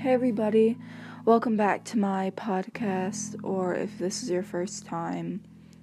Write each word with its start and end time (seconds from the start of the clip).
Hey, 0.00 0.14
everybody. 0.14 0.78
Welcome 1.26 1.58
back 1.58 1.84
to 1.84 1.98
my 1.98 2.30
podcast, 2.30 3.38
or 3.44 3.74
if 3.74 3.98
this 3.98 4.22
is 4.22 4.30
your 4.30 4.42
first 4.42 4.86
time 4.86 5.42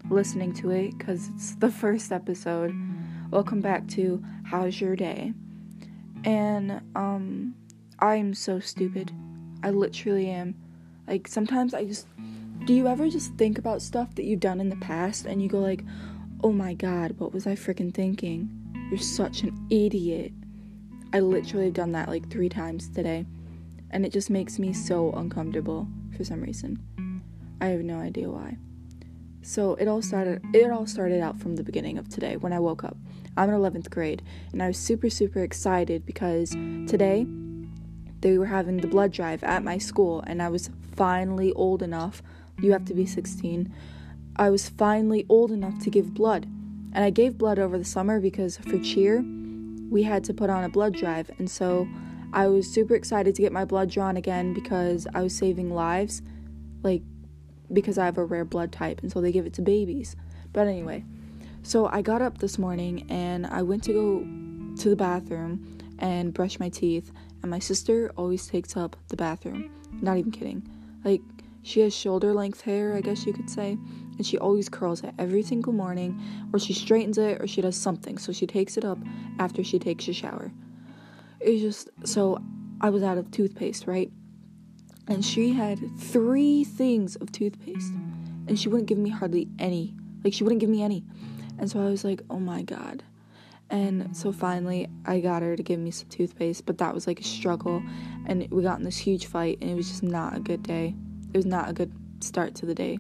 listening 0.10 0.56
to 0.56 0.72
it, 0.72 0.98
because 0.98 1.30
it's 1.36 1.54
the 1.54 1.70
first 1.84 2.12
episode, 2.12 2.74
welcome 3.30 3.62
back 3.62 3.88
to 3.90 4.24
How's 4.44 4.82
Your 4.82 4.96
Day? 4.96 5.34
And, 6.24 6.82
um, 6.96 7.54
I'm 8.00 8.34
so 8.34 8.60
stupid. 8.60 9.12
I 9.62 9.70
literally 9.70 10.32
am. 10.32 10.56
Like, 11.08 11.28
sometimes 11.28 11.76
I 11.76 11.86
just. 11.86 12.08
Do 12.66 12.74
you 12.74 12.88
ever 12.88 13.10
just 13.10 13.36
think 13.36 13.60
about 13.60 13.84
stuff 13.84 14.16
that 14.16 14.26
you've 14.26 14.40
done 14.40 14.60
in 14.60 14.70
the 14.70 14.78
past 14.78 15.28
and 15.28 15.44
you 15.44 15.48
go, 15.48 15.60
like, 15.60 15.84
oh 16.44 16.52
my 16.52 16.74
god, 16.74 17.12
what 17.20 17.34
was 17.34 17.46
I 17.46 17.54
freaking 17.54 17.94
thinking? 17.94 18.50
You're 18.90 18.98
such 18.98 19.44
an 19.44 19.68
idiot. 19.70 20.32
I 21.14 21.20
literally 21.20 21.66
have 21.66 21.76
done 21.76 21.92
that 21.92 22.10
like 22.10 22.32
three 22.32 22.50
times 22.50 22.90
today 22.90 23.28
and 23.92 24.06
it 24.06 24.12
just 24.12 24.30
makes 24.30 24.60
me 24.60 24.74
so 24.74 25.12
uncomfortable 25.14 25.88
for 26.16 26.24
some 26.24 26.42
reason. 26.42 26.80
I 27.62 27.68
have 27.68 27.82
no 27.82 28.00
idea 28.00 28.30
why. 28.30 28.58
So 29.42 29.76
it 29.76 29.88
all 29.88 30.02
started 30.02 30.44
it 30.54 30.70
all 30.72 30.86
started 30.86 31.22
out 31.22 31.40
from 31.40 31.56
the 31.56 31.64
beginning 31.64 31.98
of 31.98 32.10
today 32.10 32.38
when 32.38 32.54
I 32.54 32.60
woke 32.60 32.84
up. 32.84 32.98
I'm 33.38 33.50
in 33.50 33.56
11th 33.56 33.90
grade 33.90 34.22
and 34.52 34.62
I 34.62 34.68
was 34.68 34.78
super 34.78 35.10
super 35.10 35.40
excited 35.40 36.06
because 36.06 36.52
today 36.52 37.26
they 38.22 38.38
were 38.38 38.48
having 38.48 38.78
the 38.78 38.88
blood 38.88 39.12
drive 39.12 39.44
at 39.44 39.64
my 39.64 39.78
school 39.78 40.24
and 40.28 40.42
I 40.42 40.50
was 40.50 40.70
finally 40.96 41.54
old 41.54 41.82
enough. 41.82 42.22
You 42.60 42.72
have 42.74 42.86
to 42.86 42.94
be 42.94 43.06
16. 43.06 43.74
I 44.36 44.50
was 44.50 44.70
finally 44.70 45.26
old 45.30 45.52
enough 45.52 45.80
to 45.84 45.90
give 45.90 46.14
blood. 46.14 46.46
And 46.94 47.04
I 47.04 47.10
gave 47.10 47.38
blood 47.38 47.60
over 47.60 47.78
the 47.78 47.86
summer 47.86 48.20
because 48.20 48.58
for 48.58 48.80
cheer, 48.80 49.24
we 49.90 50.04
had 50.04 50.24
to 50.26 50.34
put 50.34 50.50
on 50.50 50.64
a 50.64 50.70
blood 50.70 50.94
drive. 50.94 51.30
And 51.38 51.50
so 51.50 51.88
I 52.34 52.48
was 52.48 52.72
super 52.72 52.96
excited 52.96 53.36
to 53.36 53.42
get 53.42 53.52
my 53.52 53.66
blood 53.66 53.90
drawn 53.90 54.18
again 54.18 54.54
because 54.54 55.08
I 55.14 55.22
was 55.22 55.36
saving 55.36 55.74
lives, 55.74 56.22
like 56.84 57.02
because 57.74 57.98
I 57.98 58.06
have 58.06 58.18
a 58.18 58.26
rare 58.26 58.46
blood 58.46 58.72
type, 58.72 59.02
and 59.02 59.12
so 59.12 59.22
they 59.22 59.32
give 59.32 59.46
it 59.46 59.54
to 59.56 59.62
babies. 59.62 60.16
But 60.54 60.68
anyway, 60.68 61.04
so 61.64 61.88
I 61.88 62.02
got 62.02 62.22
up 62.22 62.38
this 62.38 62.58
morning 62.58 63.06
and 63.10 63.46
I 63.48 63.62
went 63.62 63.84
to 63.86 63.94
go 63.94 64.82
to 64.82 64.90
the 64.90 64.96
bathroom 64.96 65.78
and 66.00 66.34
brush 66.34 66.60
my 66.60 66.70
teeth, 66.70 67.12
and 67.42 67.52
my 67.52 67.60
sister 67.60 68.12
always 68.16 68.48
takes 68.48 68.78
up 68.78 68.96
the 69.08 69.18
bathroom. 69.18 69.72
Not 70.02 70.18
even 70.18 70.32
kidding. 70.32 70.70
Like, 71.04 71.22
she 71.64 71.82
has 71.82 71.94
shoulder 71.94 72.34
length 72.34 72.62
hair, 72.62 72.96
I 72.96 73.02
guess 73.02 73.26
you 73.26 73.34
could 73.34 73.50
say, 73.50 73.78
and 74.18 74.26
she 74.26 74.38
always 74.38 74.70
curls 74.70 75.04
it 75.04 75.14
every 75.18 75.44
single 75.44 75.74
morning, 75.74 76.22
or 76.54 76.60
she 76.60 76.74
straightens 76.74 77.18
it, 77.18 77.42
or 77.42 77.48
she 77.48 77.62
does 77.62 77.76
something. 77.76 78.18
So 78.18 78.32
she 78.32 78.48
takes 78.48 78.78
it 78.78 78.86
up 78.86 79.00
after 79.40 79.64
she 79.64 79.80
takes 79.80 80.08
a 80.08 80.14
shower. 80.14 80.52
It's 81.48 81.62
just 81.62 81.90
so 82.04 82.42
I 82.82 82.90
was 82.90 83.04
out 83.04 83.18
of 83.18 83.32
toothpaste, 83.32 83.88
right? 83.88 84.12
And 85.08 85.24
she 85.24 85.54
had 85.54 85.80
three 85.98 86.66
things 86.66 87.16
of 87.16 87.32
toothpaste, 87.32 87.94
and 88.48 88.60
she 88.60 88.68
wouldn't 88.68 88.90
give 88.90 88.98
me 88.98 89.10
hardly 89.10 89.48
any. 89.58 89.96
Like, 90.26 90.34
she 90.34 90.44
wouldn't 90.44 90.60
give 90.60 90.70
me 90.70 90.84
any. 90.84 91.06
And 91.58 91.72
so 91.72 91.80
I 91.80 91.86
was 91.86 92.04
like, 92.04 92.22
oh 92.30 92.40
my 92.40 92.64
god. 92.64 93.02
And 93.70 94.16
so 94.16 94.34
finally, 94.34 94.90
I 95.06 95.22
got 95.22 95.42
her 95.42 95.56
to 95.56 95.64
give 95.64 95.80
me 95.80 95.90
some 95.90 96.10
toothpaste, 96.10 96.66
but 96.66 96.80
that 96.80 96.94
was 96.94 97.08
like 97.08 97.22
a 97.22 97.24
struggle. 97.24 97.82
And 98.26 98.46
we 98.52 98.62
got 98.62 98.80
in 98.80 98.84
this 98.84 98.98
huge 98.98 99.28
fight, 99.28 99.58
and 99.62 99.72
it 99.72 99.76
was 99.76 99.88
just 99.88 100.04
not 100.04 100.36
a 100.36 100.42
good 100.42 100.64
day. 100.64 100.96
It 101.34 101.38
was 101.38 101.46
not 101.46 101.70
a 101.70 101.74
good 101.74 101.94
start 102.20 102.56
to 102.56 102.66
the 102.66 102.76
day. 102.76 103.00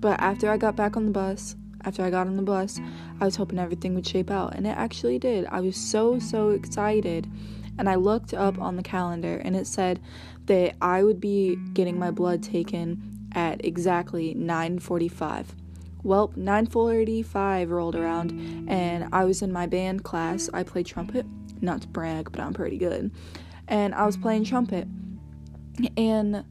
But 0.00 0.18
after 0.18 0.50
I 0.50 0.56
got 0.56 0.74
back 0.74 0.96
on 0.96 1.04
the 1.04 1.12
bus, 1.12 1.54
after 1.84 2.02
I 2.02 2.10
got 2.10 2.26
on 2.26 2.36
the 2.36 2.42
bus, 2.42 2.80
I 3.20 3.24
was 3.24 3.36
hoping 3.36 3.60
everything 3.60 3.94
would 3.94 4.06
shape 4.06 4.30
out, 4.30 4.56
and 4.56 4.66
it 4.66 4.76
actually 4.76 5.20
did. 5.20 5.46
I 5.46 5.60
was 5.60 5.76
so, 5.76 6.18
so 6.18 6.50
excited 6.50 7.30
and 7.78 7.88
I 7.88 7.96
looked 7.96 8.34
up 8.34 8.58
on 8.58 8.76
the 8.76 8.82
calendar 8.82 9.36
and 9.36 9.56
it 9.56 9.66
said 9.66 10.00
that 10.46 10.76
I 10.80 11.02
would 11.02 11.20
be 11.20 11.56
getting 11.72 11.98
my 11.98 12.10
blood 12.10 12.42
taken 12.42 13.28
at 13.32 13.64
exactly 13.64 14.34
9:45. 14.34 15.54
Well, 16.02 16.28
9:45 16.36 17.70
rolled 17.70 17.96
around 17.96 18.66
and 18.68 19.08
I 19.12 19.24
was 19.24 19.42
in 19.42 19.52
my 19.52 19.66
band 19.66 20.04
class. 20.04 20.48
I 20.54 20.62
play 20.62 20.82
trumpet, 20.82 21.26
not 21.60 21.82
to 21.82 21.88
brag, 21.88 22.30
but 22.30 22.40
I'm 22.40 22.54
pretty 22.54 22.78
good. 22.78 23.10
And 23.68 23.94
I 23.94 24.06
was 24.06 24.16
playing 24.16 24.44
trumpet. 24.44 24.86
And 25.96 26.44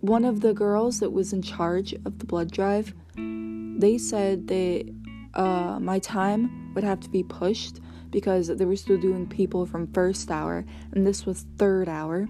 one 0.00 0.24
of 0.24 0.40
the 0.40 0.52
girls 0.52 0.98
that 1.00 1.10
was 1.10 1.32
in 1.32 1.42
charge 1.42 1.92
of 2.04 2.18
the 2.18 2.26
blood 2.26 2.50
drive, 2.50 2.92
they 3.16 3.98
said 3.98 4.48
that 4.48 4.92
uh, 5.34 5.78
my 5.80 5.98
time 6.00 6.72
would 6.74 6.84
have 6.84 7.00
to 7.00 7.08
be 7.08 7.22
pushed 7.22 7.80
because 8.12 8.46
they 8.46 8.64
were 8.64 8.76
still 8.76 8.98
doing 8.98 9.26
people 9.26 9.66
from 9.66 9.92
first 9.92 10.30
hour 10.30 10.64
and 10.92 11.04
this 11.04 11.26
was 11.26 11.46
third 11.58 11.88
hour. 11.88 12.28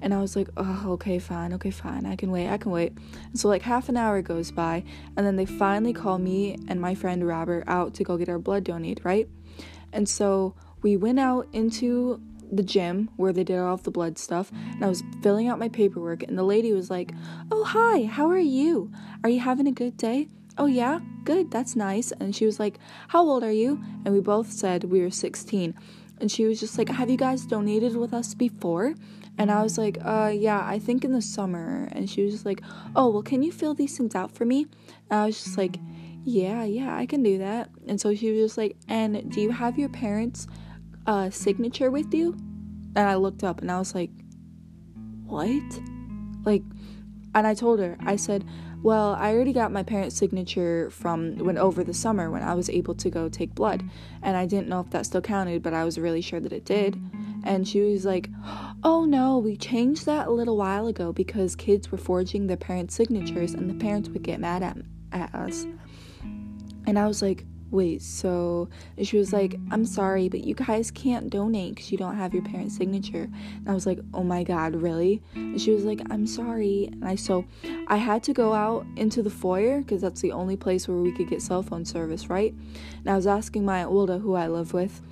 And 0.00 0.12
I 0.12 0.20
was 0.20 0.36
like, 0.36 0.48
oh, 0.58 0.82
okay, 0.90 1.18
fine, 1.18 1.54
okay, 1.54 1.70
fine, 1.70 2.04
I 2.04 2.14
can 2.14 2.30
wait, 2.30 2.50
I 2.50 2.58
can 2.58 2.70
wait. 2.70 2.92
And 3.24 3.40
so, 3.40 3.48
like, 3.48 3.62
half 3.62 3.88
an 3.88 3.96
hour 3.96 4.20
goes 4.20 4.50
by, 4.50 4.84
and 5.16 5.26
then 5.26 5.36
they 5.36 5.46
finally 5.46 5.94
call 5.94 6.18
me 6.18 6.58
and 6.68 6.78
my 6.78 6.94
friend 6.94 7.26
Robert 7.26 7.64
out 7.66 7.94
to 7.94 8.04
go 8.04 8.18
get 8.18 8.28
our 8.28 8.38
blood 8.38 8.64
donated, 8.64 9.02
right? 9.02 9.26
And 9.94 10.06
so 10.06 10.54
we 10.82 10.98
went 10.98 11.20
out 11.20 11.48
into 11.54 12.20
the 12.52 12.62
gym 12.62 13.08
where 13.16 13.32
they 13.32 13.44
did 13.44 13.58
all 13.58 13.72
of 13.72 13.84
the 13.84 13.90
blood 13.90 14.18
stuff, 14.18 14.52
and 14.52 14.84
I 14.84 14.88
was 14.88 15.02
filling 15.22 15.48
out 15.48 15.58
my 15.58 15.70
paperwork, 15.70 16.22
and 16.22 16.36
the 16.36 16.42
lady 16.42 16.72
was 16.72 16.90
like, 16.90 17.12
oh, 17.50 17.64
hi, 17.64 18.04
how 18.04 18.28
are 18.28 18.38
you? 18.38 18.92
Are 19.22 19.30
you 19.30 19.40
having 19.40 19.66
a 19.66 19.72
good 19.72 19.96
day? 19.96 20.28
Oh, 20.56 20.66
yeah? 20.66 21.00
Good, 21.24 21.50
that's 21.50 21.74
nice. 21.74 22.12
And 22.12 22.34
she 22.34 22.46
was 22.46 22.60
like, 22.60 22.78
How 23.08 23.22
old 23.22 23.42
are 23.42 23.52
you? 23.52 23.82
And 24.04 24.14
we 24.14 24.20
both 24.20 24.52
said 24.52 24.84
we 24.84 25.00
were 25.00 25.10
16. 25.10 25.74
And 26.20 26.30
she 26.30 26.44
was 26.44 26.60
just 26.60 26.78
like, 26.78 26.88
Have 26.88 27.10
you 27.10 27.16
guys 27.16 27.44
donated 27.44 27.96
with 27.96 28.14
us 28.14 28.34
before? 28.34 28.94
And 29.36 29.50
I 29.50 29.62
was 29.62 29.78
like, 29.78 29.98
Uh, 30.04 30.32
yeah, 30.34 30.62
I 30.64 30.78
think 30.78 31.04
in 31.04 31.12
the 31.12 31.22
summer. 31.22 31.88
And 31.92 32.08
she 32.08 32.22
was 32.22 32.32
just 32.32 32.46
like, 32.46 32.60
Oh, 32.94 33.10
well, 33.10 33.22
can 33.22 33.42
you 33.42 33.50
fill 33.50 33.74
these 33.74 33.96
things 33.96 34.14
out 34.14 34.32
for 34.32 34.44
me? 34.44 34.66
And 35.10 35.20
I 35.20 35.26
was 35.26 35.42
just 35.42 35.58
like, 35.58 35.76
Yeah, 36.22 36.62
yeah, 36.64 36.96
I 36.96 37.06
can 37.06 37.22
do 37.22 37.38
that. 37.38 37.70
And 37.88 38.00
so 38.00 38.14
she 38.14 38.30
was 38.30 38.40
just 38.40 38.58
like, 38.58 38.76
And 38.88 39.30
do 39.32 39.40
you 39.40 39.50
have 39.50 39.78
your 39.78 39.88
parents' 39.88 40.46
uh, 41.06 41.30
signature 41.30 41.90
with 41.90 42.14
you? 42.14 42.34
And 42.96 43.08
I 43.08 43.16
looked 43.16 43.42
up 43.42 43.60
and 43.60 43.72
I 43.72 43.78
was 43.80 43.92
like, 43.92 44.10
What? 45.24 45.80
Like, 46.44 46.62
and 47.34 47.46
I 47.46 47.54
told 47.54 47.80
her, 47.80 47.96
I 48.00 48.14
said, 48.14 48.44
well, 48.84 49.16
I 49.18 49.32
already 49.32 49.54
got 49.54 49.72
my 49.72 49.82
parents' 49.82 50.14
signature 50.14 50.90
from 50.90 51.38
when 51.38 51.56
over 51.56 51.82
the 51.82 51.94
summer 51.94 52.30
when 52.30 52.42
I 52.42 52.52
was 52.52 52.68
able 52.68 52.94
to 52.96 53.08
go 53.08 53.30
take 53.30 53.54
blood, 53.54 53.82
and 54.22 54.36
I 54.36 54.44
didn't 54.44 54.68
know 54.68 54.80
if 54.80 54.90
that 54.90 55.06
still 55.06 55.22
counted, 55.22 55.62
but 55.62 55.72
I 55.72 55.84
was 55.84 55.98
really 55.98 56.20
sure 56.20 56.38
that 56.38 56.52
it 56.52 56.66
did. 56.66 57.00
And 57.44 57.66
she 57.66 57.80
was 57.80 58.04
like, 58.04 58.28
Oh 58.82 59.06
no, 59.06 59.38
we 59.38 59.56
changed 59.56 60.04
that 60.04 60.26
a 60.26 60.30
little 60.30 60.58
while 60.58 60.86
ago 60.86 61.14
because 61.14 61.56
kids 61.56 61.90
were 61.90 61.96
forging 61.96 62.46
their 62.46 62.58
parents' 62.58 62.94
signatures 62.94 63.54
and 63.54 63.70
the 63.70 63.74
parents 63.74 64.10
would 64.10 64.22
get 64.22 64.38
mad 64.38 64.62
at, 64.62 64.76
at 65.12 65.34
us. 65.34 65.66
And 66.86 66.98
I 66.98 67.06
was 67.06 67.22
like, 67.22 67.46
wait, 67.74 68.00
so 68.00 68.68
she 69.02 69.18
was 69.18 69.32
like, 69.32 69.56
I'm 69.70 69.84
sorry, 69.84 70.28
but 70.28 70.44
you 70.44 70.54
guys 70.54 70.90
can't 70.90 71.28
donate 71.28 71.74
because 71.74 71.90
you 71.90 71.98
don't 71.98 72.16
have 72.16 72.32
your 72.32 72.42
parents' 72.44 72.76
signature. 72.76 73.28
And 73.56 73.68
I 73.68 73.74
was 73.74 73.84
like, 73.84 73.98
oh 74.14 74.22
my 74.22 74.44
god, 74.44 74.76
really? 74.76 75.20
And 75.34 75.60
she 75.60 75.72
was 75.72 75.84
like, 75.84 76.00
I'm 76.10 76.26
sorry. 76.26 76.88
And 76.92 77.04
I 77.04 77.16
so 77.16 77.44
I 77.88 77.96
had 77.96 78.22
to 78.24 78.32
go 78.32 78.54
out 78.54 78.86
into 78.96 79.22
the 79.22 79.30
foyer 79.30 79.80
because 79.80 80.00
that's 80.00 80.20
the 80.20 80.32
only 80.32 80.56
place 80.56 80.86
where 80.86 80.96
we 80.96 81.12
could 81.12 81.28
get 81.28 81.42
cell 81.42 81.62
phone 81.62 81.84
service, 81.84 82.30
right? 82.30 82.54
And 83.00 83.10
I 83.10 83.16
was 83.16 83.26
asking 83.26 83.64
my 83.64 83.84
older, 83.84 84.18
who 84.18 84.34
I 84.34 84.46
live 84.46 84.72
with, 84.72 85.02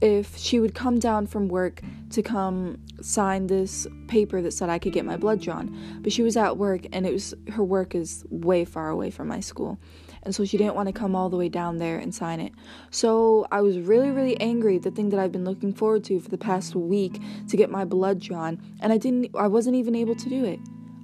if 0.00 0.36
she 0.36 0.60
would 0.60 0.74
come 0.74 0.98
down 0.98 1.26
from 1.26 1.48
work 1.48 1.80
to 2.10 2.22
come 2.22 2.78
sign 3.00 3.46
this 3.46 3.86
paper 4.08 4.42
that 4.42 4.52
said 4.52 4.68
I 4.68 4.78
could 4.78 4.92
get 4.92 5.04
my 5.04 5.16
blood 5.16 5.40
drawn. 5.40 6.00
But 6.02 6.12
she 6.12 6.22
was 6.22 6.36
at 6.36 6.56
work 6.56 6.82
and 6.92 7.06
it 7.06 7.12
was 7.12 7.34
her 7.50 7.64
work 7.64 7.94
is 7.94 8.24
way 8.30 8.64
far 8.64 8.90
away 8.90 9.10
from 9.10 9.26
my 9.26 9.40
school 9.40 9.78
and 10.26 10.34
so 10.34 10.44
she 10.44 10.58
didn't 10.58 10.74
want 10.74 10.88
to 10.88 10.92
come 10.92 11.14
all 11.14 11.30
the 11.30 11.36
way 11.36 11.48
down 11.48 11.78
there 11.78 11.98
and 11.98 12.12
sign 12.12 12.40
it. 12.40 12.52
So 12.90 13.46
I 13.52 13.60
was 13.60 13.78
really, 13.78 14.10
really 14.10 14.38
angry, 14.40 14.76
the 14.76 14.90
thing 14.90 15.10
that 15.10 15.20
I've 15.20 15.30
been 15.30 15.44
looking 15.44 15.72
forward 15.72 16.02
to 16.04 16.18
for 16.18 16.28
the 16.28 16.36
past 16.36 16.74
week 16.74 17.20
to 17.48 17.56
get 17.56 17.70
my 17.70 17.84
blood 17.84 18.20
drawn, 18.20 18.60
and 18.80 18.92
I 18.92 18.98
didn't, 18.98 19.30
I 19.36 19.46
wasn't 19.46 19.76
even 19.76 19.94
able 19.94 20.16
to 20.16 20.28
do 20.28 20.44
it. 20.44 20.58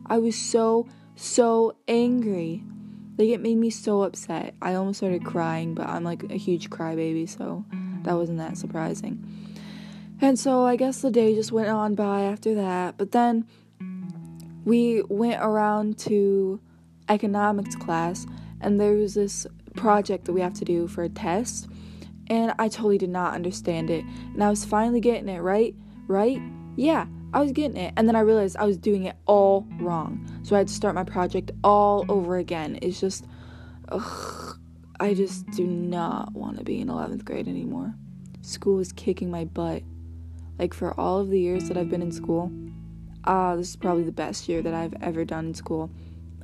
I 0.06 0.18
was 0.18 0.34
so, 0.34 0.88
so 1.14 1.76
angry. 1.86 2.64
Like 3.16 3.28
it 3.28 3.40
made 3.40 3.58
me 3.58 3.70
so 3.70 4.02
upset. 4.02 4.54
I 4.60 4.74
almost 4.74 4.98
started 4.98 5.24
crying, 5.24 5.74
but 5.74 5.88
I'm 5.88 6.02
like 6.02 6.24
a 6.24 6.36
huge 6.36 6.68
crybaby, 6.68 7.28
so 7.28 7.64
mm. 7.72 8.02
that 8.02 8.14
wasn't 8.14 8.38
that 8.38 8.58
surprising. 8.58 9.24
And 10.20 10.36
so 10.36 10.66
I 10.66 10.74
guess 10.74 11.00
the 11.00 11.12
day 11.12 11.34
just 11.36 11.52
went 11.52 11.68
on 11.68 11.94
by 11.94 12.22
after 12.22 12.56
that, 12.56 12.98
but 12.98 13.12
then 13.12 13.46
we 14.64 15.02
went 15.08 15.40
around 15.40 15.98
to 15.98 16.60
economics 17.08 17.76
class 17.76 18.26
and 18.62 18.80
there 18.80 18.94
was 18.94 19.14
this 19.14 19.46
project 19.74 20.24
that 20.24 20.32
we 20.32 20.40
have 20.40 20.54
to 20.54 20.64
do 20.64 20.86
for 20.86 21.02
a 21.02 21.08
test. 21.08 21.68
And 22.28 22.54
I 22.58 22.68
totally 22.68 22.98
did 22.98 23.10
not 23.10 23.34
understand 23.34 23.90
it. 23.90 24.04
And 24.32 24.42
I 24.42 24.48
was 24.48 24.64
finally 24.64 25.00
getting 25.00 25.28
it 25.28 25.40
right? 25.40 25.74
Right? 26.06 26.40
Yeah 26.76 27.06
I 27.34 27.40
was 27.40 27.52
getting 27.52 27.78
it. 27.78 27.94
And 27.96 28.06
then 28.06 28.14
I 28.14 28.20
realized 28.20 28.56
I 28.56 28.64
was 28.64 28.76
doing 28.76 29.04
it 29.04 29.16
all 29.26 29.66
wrong. 29.78 30.26
So 30.42 30.54
I 30.54 30.58
had 30.58 30.68
to 30.68 30.74
start 30.74 30.94
my 30.94 31.04
project 31.04 31.50
all 31.64 32.04
over 32.08 32.36
again. 32.36 32.78
It's 32.82 33.00
just 33.00 33.26
ugh, 33.88 34.58
I 35.00 35.14
just 35.14 35.46
do 35.52 35.66
not 35.66 36.34
want 36.34 36.58
to 36.58 36.64
be 36.64 36.80
in 36.80 36.88
11th 36.88 37.24
grade 37.24 37.48
anymore. 37.48 37.94
School 38.42 38.80
is 38.80 38.92
kicking 38.92 39.30
my 39.30 39.44
butt. 39.44 39.82
Like 40.58 40.74
for 40.74 40.98
all 41.00 41.20
of 41.20 41.30
the 41.30 41.40
years 41.40 41.68
that 41.68 41.76
I've 41.76 41.88
been 41.88 42.02
in 42.02 42.12
school 42.12 42.52
uh, 43.24 43.54
this 43.54 43.70
is 43.70 43.76
probably 43.76 44.02
the 44.02 44.12
best 44.12 44.48
year 44.48 44.62
that 44.62 44.74
I've 44.74 44.94
ever 45.00 45.24
done 45.24 45.46
in 45.46 45.54
school. 45.54 45.90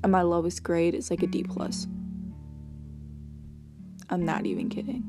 And 0.03 0.13
my 0.13 0.23
lowest 0.23 0.63
grade 0.63 0.95
is 0.95 1.11
like 1.11 1.23
a 1.23 1.27
D 1.27 1.43
plus. 1.43 1.89
I'm 4.11 4.25
not 4.25 4.47
even 4.47 4.69
kidding. 4.69 5.05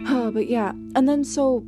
but 0.32 0.48
yeah, 0.48 0.70
and 0.94 1.08
then 1.08 1.24
so 1.24 1.64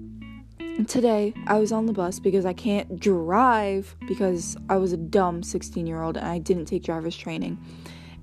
today 0.87 1.33
I 1.47 1.59
was 1.59 1.71
on 1.73 1.87
the 1.87 1.93
bus 1.93 2.19
because 2.19 2.45
I 2.45 2.53
can't 2.53 2.99
drive 2.99 3.95
because 4.09 4.57
I 4.69 4.77
was 4.77 4.93
a 4.93 4.97
dumb 4.97 5.43
16 5.43 5.87
year 5.87 6.03
old 6.03 6.17
and 6.17 6.27
I 6.27 6.39
didn't 6.39 6.67
take 6.67 6.83
driver's 6.83 7.17
training. 7.17 7.59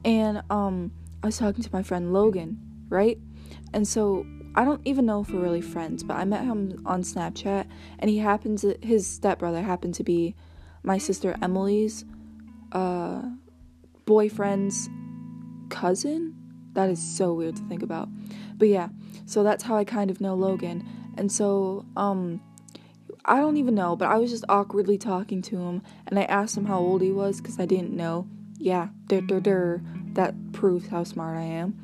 And 0.03 0.41
um, 0.49 0.91
I 1.23 1.27
was 1.27 1.37
talking 1.37 1.63
to 1.63 1.69
my 1.71 1.83
friend 1.83 2.11
Logan, 2.11 2.59
right? 2.89 3.17
And 3.73 3.87
so 3.87 4.25
I 4.55 4.65
don't 4.65 4.81
even 4.83 5.05
know 5.05 5.21
if 5.21 5.29
we're 5.29 5.39
really 5.39 5.61
friends, 5.61 6.03
but 6.03 6.17
I 6.17 6.25
met 6.25 6.43
him 6.43 6.81
on 6.85 7.03
Snapchat 7.03 7.67
and 7.99 8.09
he 8.09 8.17
happens 8.17 8.61
to, 8.61 8.77
his 8.81 9.07
stepbrother 9.07 9.61
happened 9.61 9.93
to 9.95 10.03
be 10.03 10.35
my 10.83 10.97
sister 10.97 11.37
Emily's 11.41 12.03
uh, 12.73 13.21
boyfriend's 14.05 14.89
cousin. 15.69 16.35
That 16.73 16.89
is 16.89 17.01
so 17.01 17.33
weird 17.33 17.55
to 17.57 17.63
think 17.63 17.83
about. 17.83 18.09
But 18.57 18.67
yeah, 18.67 18.89
so 19.25 19.43
that's 19.43 19.63
how 19.63 19.75
I 19.75 19.83
kind 19.83 20.09
of 20.09 20.21
know 20.21 20.35
Logan. 20.35 20.87
And 21.17 21.31
so, 21.31 21.85
um, 21.97 22.41
I 23.25 23.37
don't 23.37 23.57
even 23.57 23.75
know, 23.75 23.95
but 23.95 24.09
I 24.09 24.17
was 24.17 24.31
just 24.31 24.45
awkwardly 24.49 24.97
talking 24.97 25.41
to 25.43 25.57
him, 25.57 25.83
and 26.07 26.17
I 26.17 26.23
asked 26.23 26.57
him 26.57 26.65
how 26.65 26.79
old 26.79 27.01
he 27.01 27.11
was 27.11 27.39
because 27.39 27.59
I 27.59 27.65
didn't 27.65 27.91
know. 27.91 28.27
Yeah, 28.57 28.89
der 29.07 29.21
der 29.21 29.39
der. 29.39 29.81
That 30.13 30.35
proves 30.53 30.87
how 30.87 31.03
smart 31.03 31.37
I 31.37 31.43
am. 31.43 31.79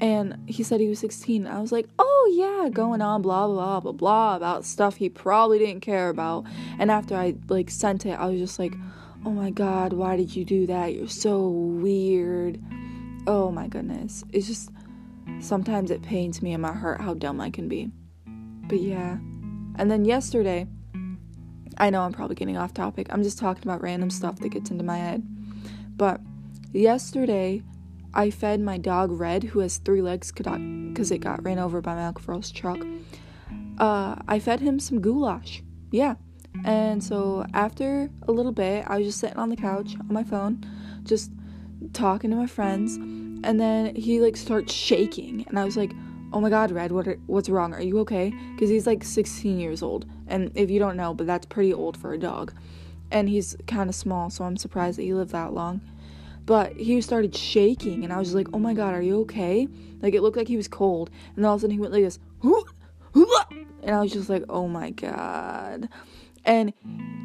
And 0.00 0.38
he 0.46 0.62
said 0.62 0.80
he 0.80 0.88
was 0.88 1.00
16. 1.00 1.46
I 1.46 1.60
was 1.60 1.72
like, 1.72 1.88
oh 1.98 2.32
yeah, 2.32 2.68
going 2.68 3.02
on 3.02 3.20
blah 3.20 3.48
blah 3.48 3.80
blah 3.80 3.92
blah 3.92 4.36
about 4.36 4.64
stuff 4.64 4.96
he 4.96 5.08
probably 5.08 5.58
didn't 5.58 5.80
care 5.80 6.08
about. 6.08 6.44
And 6.78 6.90
after 6.90 7.16
I 7.16 7.34
like 7.48 7.70
sent 7.70 8.06
it, 8.06 8.12
I 8.12 8.26
was 8.26 8.38
just 8.38 8.58
like, 8.58 8.74
oh 9.24 9.30
my 9.30 9.50
god, 9.50 9.92
why 9.92 10.16
did 10.16 10.36
you 10.36 10.44
do 10.44 10.66
that? 10.66 10.94
You're 10.94 11.08
so 11.08 11.48
weird. 11.48 12.60
Oh 13.28 13.50
my 13.50 13.68
goodness. 13.68 14.24
It's 14.32 14.46
just 14.46 14.70
sometimes 15.38 15.90
it 15.90 16.00
pains 16.00 16.40
me 16.40 16.54
in 16.54 16.62
my 16.62 16.72
heart 16.72 17.02
how 17.02 17.12
dumb 17.12 17.42
I 17.42 17.50
can 17.50 17.68
be. 17.68 17.90
But 18.24 18.80
yeah. 18.80 19.18
And 19.76 19.90
then 19.90 20.06
yesterday, 20.06 20.66
I 21.76 21.90
know 21.90 22.00
I'm 22.00 22.12
probably 22.12 22.36
getting 22.36 22.56
off 22.56 22.72
topic. 22.72 23.08
I'm 23.10 23.22
just 23.22 23.38
talking 23.38 23.64
about 23.64 23.82
random 23.82 24.08
stuff 24.08 24.38
that 24.38 24.48
gets 24.48 24.70
into 24.70 24.82
my 24.82 24.96
head. 24.96 25.22
But 25.94 26.22
yesterday, 26.72 27.62
I 28.14 28.30
fed 28.30 28.62
my 28.62 28.78
dog 28.78 29.12
Red, 29.12 29.44
who 29.44 29.58
has 29.58 29.76
three 29.76 30.00
legs 30.00 30.32
because 30.32 31.10
it 31.10 31.18
got 31.18 31.44
ran 31.44 31.58
over 31.58 31.82
by 31.82 31.96
Malcolm 31.96 32.24
Furl's 32.24 32.50
truck. 32.50 32.80
Uh, 33.76 34.16
I 34.26 34.38
fed 34.38 34.60
him 34.60 34.80
some 34.80 35.02
goulash. 35.02 35.62
Yeah. 35.90 36.14
And 36.64 37.04
so 37.04 37.44
after 37.52 38.08
a 38.22 38.32
little 38.32 38.52
bit, 38.52 38.86
I 38.88 38.96
was 38.96 39.08
just 39.08 39.20
sitting 39.20 39.36
on 39.36 39.50
the 39.50 39.56
couch 39.56 39.96
on 40.00 40.14
my 40.14 40.24
phone, 40.24 40.64
just 41.02 41.30
talking 41.92 42.30
to 42.30 42.36
my 42.36 42.46
friends, 42.46 42.96
and 42.96 43.60
then 43.60 43.94
he 43.94 44.20
like 44.20 44.36
starts 44.36 44.72
shaking, 44.72 45.44
and 45.48 45.58
I 45.58 45.64
was 45.64 45.76
like, 45.76 45.92
"Oh 46.32 46.40
my 46.40 46.50
God, 46.50 46.70
Red, 46.70 46.92
what 46.92 47.08
are, 47.08 47.18
what's 47.26 47.48
wrong? 47.48 47.74
Are 47.74 47.80
you 47.80 47.98
okay?" 48.00 48.32
Because 48.54 48.70
he's 48.70 48.86
like 48.86 49.04
16 49.04 49.58
years 49.58 49.82
old, 49.82 50.06
and 50.26 50.50
if 50.54 50.70
you 50.70 50.78
don't 50.78 50.96
know, 50.96 51.14
but 51.14 51.26
that's 51.26 51.46
pretty 51.46 51.72
old 51.72 51.96
for 51.96 52.12
a 52.12 52.18
dog, 52.18 52.52
and 53.10 53.28
he's 53.28 53.56
kind 53.66 53.88
of 53.88 53.94
small, 53.94 54.30
so 54.30 54.44
I'm 54.44 54.56
surprised 54.56 54.98
that 54.98 55.02
he 55.02 55.14
lived 55.14 55.32
that 55.32 55.52
long. 55.52 55.80
But 56.46 56.76
he 56.76 57.00
started 57.00 57.36
shaking, 57.36 58.04
and 58.04 58.12
I 58.12 58.18
was 58.18 58.34
like, 58.34 58.48
"Oh 58.52 58.58
my 58.58 58.74
God, 58.74 58.94
are 58.94 59.02
you 59.02 59.20
okay?" 59.20 59.68
Like 60.00 60.14
it 60.14 60.22
looked 60.22 60.36
like 60.36 60.48
he 60.48 60.56
was 60.56 60.68
cold, 60.68 61.10
and 61.34 61.38
then 61.38 61.44
all 61.44 61.54
of 61.54 61.60
a 61.60 61.62
sudden 61.62 61.74
he 61.74 61.80
went 61.80 61.92
like 61.92 62.04
this, 62.04 62.18
and 63.14 63.94
I 63.94 64.00
was 64.00 64.12
just 64.12 64.28
like, 64.28 64.44
"Oh 64.48 64.68
my 64.68 64.90
God." 64.90 65.88
and 66.48 66.72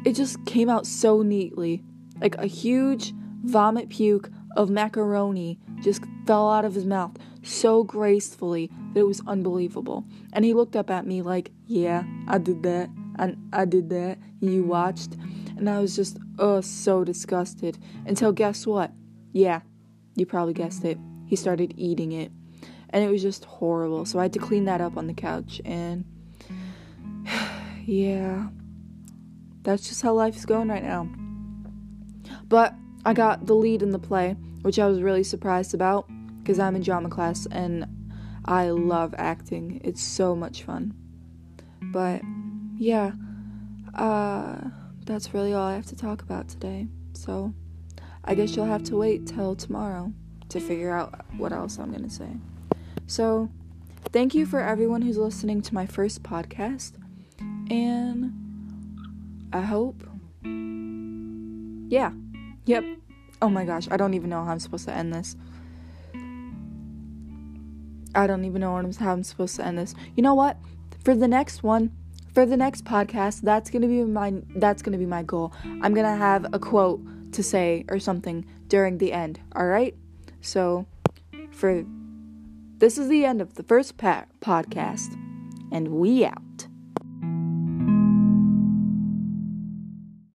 it 0.04 0.12
just 0.12 0.44
came 0.44 0.68
out 0.68 0.86
so 0.86 1.22
neatly. 1.22 1.82
Like 2.20 2.36
a 2.36 2.46
huge 2.46 3.12
vomit 3.42 3.88
puke 3.88 4.30
of 4.56 4.70
macaroni 4.70 5.58
just 5.80 6.04
fell 6.26 6.50
out 6.50 6.64
of 6.64 6.74
his 6.74 6.86
mouth 6.86 7.12
so 7.42 7.84
gracefully 7.84 8.70
that 8.92 9.00
it 9.00 9.06
was 9.06 9.20
unbelievable. 9.26 10.04
And 10.32 10.44
he 10.44 10.54
looked 10.54 10.76
up 10.76 10.90
at 10.90 11.06
me 11.06 11.22
like, 11.22 11.50
Yeah, 11.66 12.04
I 12.26 12.38
did 12.38 12.62
that. 12.62 12.88
And 13.18 13.36
I 13.52 13.64
did 13.64 13.90
that. 13.90 14.18
You 14.40 14.64
watched. 14.64 15.14
And 15.56 15.70
I 15.70 15.78
was 15.78 15.94
just, 15.94 16.18
oh, 16.38 16.60
so 16.60 17.04
disgusted. 17.04 17.78
Until 18.06 18.32
guess 18.32 18.66
what? 18.66 18.90
Yeah, 19.32 19.60
you 20.16 20.26
probably 20.26 20.52
guessed 20.52 20.84
it. 20.84 20.98
He 21.26 21.36
started 21.36 21.74
eating 21.76 22.10
it. 22.12 22.32
And 22.90 23.04
it 23.04 23.10
was 23.10 23.22
just 23.22 23.44
horrible. 23.44 24.04
So 24.04 24.18
I 24.18 24.22
had 24.22 24.32
to 24.32 24.40
clean 24.40 24.64
that 24.64 24.80
up 24.80 24.96
on 24.96 25.06
the 25.06 25.14
couch. 25.14 25.60
And 25.64 26.04
yeah 27.84 28.48
that's 29.64 29.88
just 29.88 30.02
how 30.02 30.12
life 30.12 30.36
is 30.36 30.46
going 30.46 30.68
right 30.68 30.84
now. 30.84 31.08
But 32.46 32.74
I 33.04 33.12
got 33.12 33.46
the 33.46 33.54
lead 33.54 33.82
in 33.82 33.90
the 33.90 33.98
play, 33.98 34.36
which 34.62 34.78
I 34.78 34.86
was 34.86 35.02
really 35.02 35.24
surprised 35.24 35.74
about 35.74 36.08
because 36.42 36.58
I'm 36.58 36.76
in 36.76 36.82
drama 36.82 37.08
class 37.08 37.46
and 37.50 37.86
I 38.44 38.70
love 38.70 39.14
acting. 39.16 39.80
It's 39.84 40.02
so 40.02 40.34
much 40.34 40.62
fun. 40.62 40.94
But 41.82 42.22
yeah, 42.76 43.12
uh, 43.94 44.56
that's 45.04 45.34
really 45.34 45.52
all 45.52 45.66
I 45.66 45.74
have 45.74 45.86
to 45.86 45.96
talk 45.96 46.22
about 46.22 46.48
today. 46.48 46.88
So 47.12 47.54
I 48.24 48.34
guess 48.34 48.56
you'll 48.56 48.64
have 48.66 48.84
to 48.84 48.96
wait 48.96 49.26
till 49.26 49.54
tomorrow 49.54 50.12
to 50.48 50.60
figure 50.60 50.90
out 50.90 51.20
what 51.36 51.52
else 51.52 51.78
I'm 51.78 51.90
going 51.90 52.04
to 52.04 52.10
say. 52.10 52.30
So, 53.06 53.50
thank 54.12 54.34
you 54.34 54.46
for 54.46 54.60
everyone 54.60 55.02
who's 55.02 55.18
listening 55.18 55.60
to 55.62 55.74
my 55.74 55.84
first 55.84 56.22
podcast. 56.22 56.92
And 57.70 58.32
I 59.52 59.60
hope. 59.60 60.02
Yeah. 61.90 62.12
Yep. 62.66 62.84
Oh 63.42 63.48
my 63.48 63.64
gosh, 63.64 63.88
I 63.90 63.96
don't 63.96 64.14
even 64.14 64.30
know 64.30 64.44
how 64.44 64.52
I'm 64.52 64.58
supposed 64.58 64.86
to 64.86 64.92
end 64.92 65.12
this. 65.12 65.36
I 68.14 68.26
don't 68.26 68.44
even 68.44 68.60
know 68.60 68.70
how 68.98 69.12
I'm 69.12 69.24
supposed 69.24 69.56
to 69.56 69.66
end 69.66 69.78
this. 69.78 69.94
You 70.16 70.22
know 70.22 70.34
what? 70.34 70.56
For 71.04 71.14
the 71.14 71.28
next 71.28 71.62
one, 71.62 71.90
for 72.32 72.46
the 72.46 72.56
next 72.56 72.84
podcast, 72.84 73.42
that's 73.42 73.70
gonna 73.70 73.88
be 73.88 74.02
my 74.04 74.34
that's 74.56 74.82
gonna 74.82 74.98
be 74.98 75.06
my 75.06 75.22
goal. 75.22 75.52
I'm 75.82 75.94
gonna 75.94 76.16
have 76.16 76.46
a 76.52 76.58
quote 76.58 77.00
to 77.32 77.42
say 77.42 77.84
or 77.88 77.98
something 77.98 78.44
during 78.68 78.98
the 78.98 79.12
end. 79.12 79.40
All 79.54 79.66
right. 79.66 79.94
So, 80.40 80.86
for 81.50 81.84
this 82.78 82.98
is 82.98 83.08
the 83.08 83.24
end 83.24 83.40
of 83.40 83.54
the 83.54 83.62
first 83.62 83.96
pa- 83.96 84.26
podcast, 84.40 85.14
and 85.72 85.88
we 85.88 86.24
out. 86.24 86.66